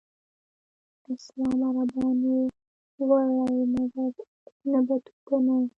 [1.13, 2.35] اسلام عربانو
[3.07, 4.09] وړی مګر
[4.49, 5.55] ابن بطوطه نه.